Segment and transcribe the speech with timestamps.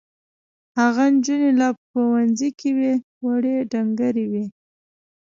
[0.79, 2.93] هغه نجونې لا په ښوونځي کې وې
[3.25, 4.45] وړې ډنګرې وې.